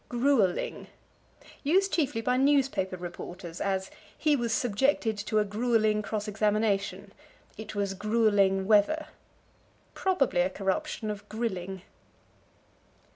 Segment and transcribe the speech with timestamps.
[0.09, 0.87] Grueling.
[1.63, 7.13] Used chiefly by newspaper reporters; as, "He was subjected to a grueling cross examination."
[7.55, 9.09] "It was grueling weather."
[9.93, 11.83] Probably a corruption of grilling.